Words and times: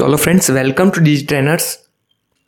So 0.00 0.04
hello 0.04 0.16
friends 0.16 0.50
welcome 0.50 0.90
to 0.90 1.00
Digi 1.00 1.24
Trainers 1.26 1.64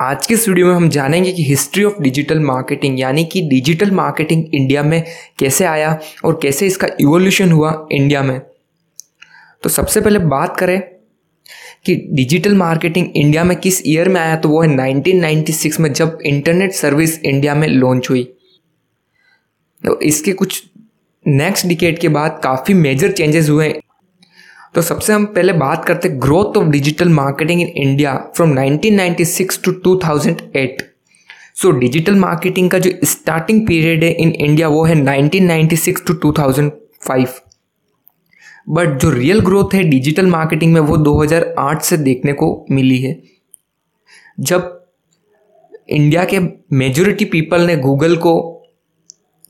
आज 0.00 0.26
के 0.26 0.34
इस 0.34 0.48
वीडियो 0.48 0.66
में 0.66 0.74
हम 0.74 0.88
जानेंगे 0.88 1.32
कि 1.32 1.42
हिस्ट्री 1.44 1.82
ऑफ़ 1.84 2.00
डिजिटल 2.02 2.38
मार्केटिंग 2.40 3.00
यानी 3.00 3.24
कि 3.32 3.40
डिजिटल 3.48 3.90
मार्केटिंग 3.90 4.54
इंडिया 4.54 4.82
में 4.82 5.04
कैसे 5.38 5.64
आया 5.64 5.90
और 6.24 6.38
कैसे 6.42 6.66
इसका 6.66 6.88
इवोल्यूशन 7.00 7.52
हुआ 7.52 7.74
इंडिया 7.92 8.22
में। 8.22 8.40
तो 9.62 9.68
सबसे 9.68 10.00
पहले 10.00 10.18
बात 10.18 10.56
करें 10.58 10.80
कि 11.86 11.94
डिजिटल 12.12 12.54
मार्केटिंग 12.54 13.16
इंडिया 13.16 13.44
में 13.44 13.56
किस 13.56 13.82
ईयर 13.86 14.08
में 14.08 14.20
आया 14.20 14.36
तो 14.36 14.48
वो 14.48 14.62
है 14.62 14.68
1996 14.70 15.80
में 15.80 15.92
जब 15.92 16.18
इंटरनेट 16.26 16.72
सर्विस 16.72 17.18
इंडिया 17.18 17.54
में 17.54 17.68
लॉन्च 17.68 18.10
हुई। 18.10 18.24
तो 19.82 20.00
इसके 20.02 20.32
कुछ 20.32 20.62
नेक्स्ट 21.26 21.66
डिकेट 21.66 21.98
के 21.98 22.08
बाद 22.08 22.40
काफ़ी 22.44 22.74
मेजर 22.74 23.12
चेंजेस 23.12 23.50
हुए। 23.50 23.74
तो 24.74 24.82
सबसे 24.82 25.12
हम 25.12 25.26
पहले 25.26 25.52
बात 25.52 25.84
करते 25.84 26.08
growth 26.08 26.56
of 26.56 26.68
digital 26.68 27.08
marketing 27.08 27.60
in 27.60 27.68
India 27.68 28.32
from 28.36 28.54
1996 28.58 29.64
to 29.64 29.72
2008 29.72 30.82
so 31.54 31.70
digital 31.70 32.14
marketing 32.14 32.70
का 32.70 32.78
जो 32.78 32.90
स्टार्टिंग 33.04 33.66
पीरियड 33.66 34.04
है 34.04 34.12
इन 34.12 34.30
इंडिया 34.30 34.68
वो 34.68 34.84
है 34.84 34.94
1996 34.94 36.06
टू 36.06 36.32
2005 36.32 37.28
बट 38.68 38.98
जो 38.98 39.10
रियल 39.10 39.40
ग्रोथ 39.40 39.74
है 39.74 39.82
डिजिटल 39.82 40.26
मार्केटिंग 40.26 40.72
में 40.72 40.80
वो 40.80 40.96
2008 40.96 41.80
से 41.80 41.96
देखने 41.96 42.32
को 42.32 42.66
मिली 42.70 42.98
है। 42.98 43.22
जब 44.40 44.86
इंडिया 45.88 46.24
के 46.24 46.40
मेजोरिटी 46.72 47.24
पीपल 47.24 47.60
ने 47.60 47.76
गूगल 47.76 48.16
को 48.16 48.62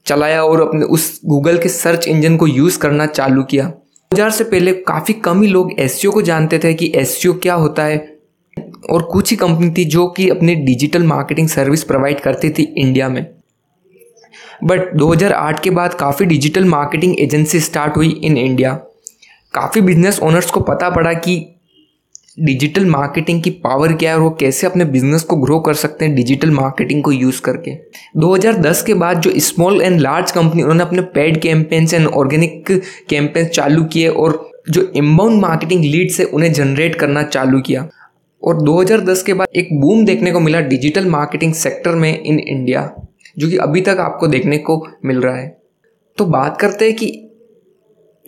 चलाया 0.06 0.44
और 0.44 0.68
अपने 0.68 0.84
उस 0.84 1.20
गूगल 1.24 1.58
के 1.58 1.68
सर्च 1.68 2.08
इंजन 2.08 2.36
को 2.36 2.46
यूज़ 2.46 2.78
करना 2.78 3.06
चालू 3.06 3.42
किया 3.42 3.72
हज़ार 4.14 4.30
से 4.30 4.44
पहले 4.44 4.72
काफ़ी 4.72 5.14
कम 5.14 5.42
ही 5.42 5.48
लोग 5.48 5.70
एसईओ 5.80 6.10
को 6.10 6.22
जानते 6.22 6.58
थे 6.58 6.72
कि 6.74 6.92
एस 6.96 7.22
क्या 7.26 7.54
होता 7.54 7.84
है। 7.84 7.96
और 8.90 9.02
कुछ 9.02 9.30
ही 9.30 9.36
कंपनी 9.36 9.70
थी 9.70 9.84
जो 9.84 10.06
कि 10.06 10.28
अपनी 10.28 10.54
डिजिटल 10.54 11.02
मार्केटिंग 11.02 11.48
सर्विस 11.48 11.82
प्रोवाइड 11.84 12.20
करती 12.20 12.50
थी 12.50 12.62
इंडिया 12.78 13.08
में। 13.08 13.24
बट 14.64 14.94
2008 14.94 15.60
के 15.60 15.70
बाद 15.70 15.94
काफ़ी 15.94 16.26
डिजिटल 16.26 16.64
मार्केटिंग 16.64 17.18
एजेंसी 17.20 17.60
स्टार्ट 17.60 17.96
हुई 17.96 18.08
इन 18.24 18.36
इंडिया। 18.36 18.72
काफ़ी 19.54 19.80
बिज़नेस 19.80 20.20
ओनर्स 20.20 20.50
को 20.50 20.60
पता 20.60 20.90
पड़ा 20.90 21.12
कि 21.12 21.36
डिजिटल 22.40 22.86
मार्केटिंग 22.86 23.42
की 23.42 23.50
पावर 23.50 23.92
क्या 23.92 24.10
है 24.10 24.16
और 24.16 24.22
वो 24.22 24.30
कैसे 24.30 24.66
अपने 24.66 24.84
बिज़नेस 24.84 25.22
को 25.22 25.36
ग्रो 25.36 25.60
कर 25.60 25.74
सकते 25.74 26.04
हैं 26.04 26.14
डिजिटल 26.14 26.50
मार्केटिंग 26.50 27.02
को 27.02 27.12
यूज़ 27.12 27.42
करके। 27.42 27.74
2010 28.16 28.82
के 28.82 28.94
बाद 28.94 29.20
जो 29.20 29.32
स्मॉल 29.36 29.82
एंड 29.82 30.00
लार्ज 30.00 30.30
कंपनी, 30.30 30.62
उन्होंने 30.62 30.82
अपने 30.82 31.02
paid 31.02 31.40
campaigns 31.40 31.94
and 31.94 32.06
organic 32.06 32.82
campaigns 33.08 33.48
चालू 33.48 33.84
किए 33.84 34.08
और 34.08 34.50
जो 34.70 34.92
इम्बाउंड 34.96 35.40
मार्केटिंग 35.40 35.84
लीड 35.84 36.10
से 36.10 36.24
उन्हें 36.24 36.52
जनरेट 36.52 36.94
करना 36.94 37.22
चालू 37.22 37.60
किया। 37.60 37.88
और 38.44 38.62
2010 38.62 39.22
के 39.22 39.34
बाद 39.34 39.48
एक 39.56 39.80
बूम 39.80 40.04
देखने 40.04 40.32
को 40.32 40.40
मिला 40.40 40.60
डिजिटल 40.60 41.06
मार्केटिंग 41.06 41.54
सेक्टर 41.54 41.90
में 41.90 42.22
इन 42.22 42.38
इंडिया, 42.38 42.94
जो 43.38 43.48
कि 43.48 43.56
अभी 43.56 43.80
तक 43.80 43.96
आपको 44.00 44.26
देखने 44.26 44.58
को 44.58 44.86
मिल 45.04 45.20
रहा 45.20 45.36
है। 45.36 45.58
तो 46.18 46.24
बात 46.24 46.60
करते 46.60 46.84
हैं 46.84 46.94
कि 46.94 47.06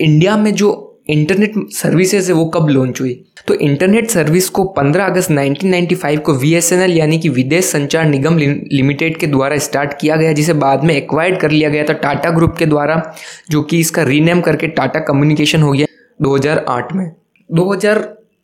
इंडिया 0.00 0.36
में 0.36 0.54
जो 0.54 0.86
इंटरनेट 1.08 1.54
सर्विसेज़ 1.70 2.28
है 2.28 2.34
वो 2.34 2.44
कब 2.44 2.68
लॉन्च 2.68 3.00
हुई? 3.00 3.12
तो 3.48 3.54
इंटरनेट 3.54 4.08
सर्विस 4.10 4.48
को 4.48 4.64
15 4.78 5.06
अगस्त 5.06 5.30
1995 5.30 6.18
को 6.18 6.34
वीएसएनएल 6.34 6.90
यानी 6.90 7.18
कि 7.18 7.28
विदेश 7.28 7.64
संचार 7.64 8.06
निगम 8.06 8.38
लिमिटेड 8.38 9.16
के 9.16 9.27
द्वारा 9.27 9.58
स्टार्ट 9.58 9.92
किया 10.00 10.16
गया, 10.16 10.32
जिसे 10.32 10.52
बाद 10.52 10.84
में 10.84 10.94
एक्वायर्ड 10.94 11.40
कर 11.40 11.50
लिया 11.50 11.68
गया 11.68 11.84
था 11.84 11.92
टाटा 11.92 12.30
ग्रुप 12.30 12.56
के 12.58 12.66
द्वारा, 12.66 13.14
जो 13.50 13.62
कि 13.62 13.80
इसका 13.80 14.02
रीनेम 14.02 14.40
करके 14.40 14.66
टाटा 14.66 15.00
कम्युनिकेशन 15.00 15.62
हो 15.62 15.72
गया 15.72 15.86
2008 16.22 16.92
में। 16.92 17.10
2000 17.50 17.98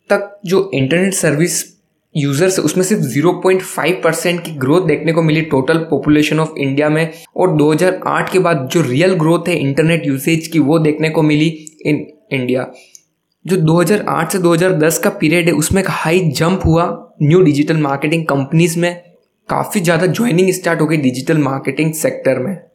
तक 0.09 0.39
जो 0.45 0.69
इंटरनेट 0.73 1.13
सर्विस 1.13 1.63
यूज़र्स 2.15 2.59
उसमें 2.59 2.83
सिर्फ़ 2.85 3.03
0.5 3.03 4.01
परसेंट 4.03 4.43
की 4.45 4.51
ग्रोथ 4.51 4.81
देखने 4.81 5.13
को 5.13 5.21
मिली 5.21 5.41
टोटल 5.41 5.77
पॉपुलेशन 5.77 6.39
ऑफ़ 6.39 6.49
इंडिया 6.57 6.89
में, 6.89 7.09
और 7.37 7.55
2008 7.57 8.31
के 8.31 8.39
बाद 8.39 8.69
जो 8.71 8.81
रियल 8.81 9.13
ग्रोथ 9.13 9.47
है 9.47 9.55
इंटरनेट 9.55 10.07
यूसेज 10.07 10.47
की, 10.47 10.59
वो 10.59 10.79
देखने 10.79 11.09
को 11.09 11.21
मिली 11.21 11.47
इन 11.85 12.05
इंडिया। 12.33 12.71
जो 13.45 13.57
2008 13.57 14.31
से 14.31 14.39
2010 14.39 14.97
का 14.97 15.09
पीरियड 15.09 15.45
है, 15.45 15.53
उसमें 15.53 15.81
एक 15.81 15.87
हाई 15.89 16.19
जंप 16.19 16.61
हुआ 16.65 17.13
न्यू 17.21 17.41
डिजिटल 17.41 17.77
मार्केटिंग 17.77 18.25
कंपनीज़ 18.25 18.79
में। 18.79 19.03
काफ़ी 19.49 19.81
ज़्यादा 19.81 20.05
ज्वाइनिंग 20.05 20.51
स्टार्ट 20.51 20.81
हो 20.81 20.87
गई 20.87 20.97
डिजिटल 20.97 21.37
मार्केटिंग 21.37 21.93
सेक्टर 21.93 22.39
में। 22.39 22.72